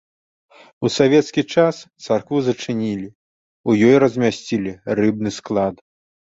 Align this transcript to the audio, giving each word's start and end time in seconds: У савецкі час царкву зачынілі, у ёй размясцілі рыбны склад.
У 0.87 0.89
савецкі 0.93 1.41
час 1.57 1.75
царкву 2.07 2.37
зачынілі, 2.49 3.07
у 3.69 3.77
ёй 3.89 3.95
размясцілі 4.07 4.77
рыбны 5.05 5.29
склад. 5.41 5.75